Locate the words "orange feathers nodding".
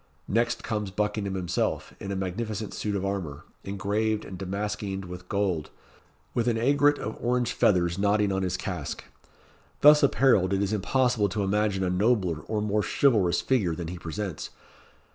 7.23-8.31